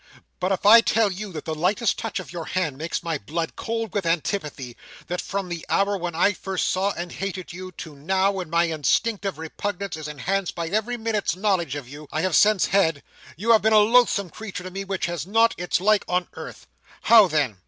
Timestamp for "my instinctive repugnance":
8.49-9.95